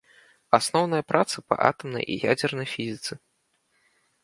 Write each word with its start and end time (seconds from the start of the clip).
Асноўныя 0.57 1.03
працы 1.11 1.43
па 1.51 1.55
атамнай 1.69 2.03
і 2.15 2.17
ядзернай 2.33 2.67
фізіцы. 2.75 3.13